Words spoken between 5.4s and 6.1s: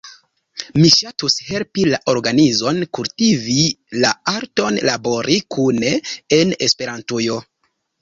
kune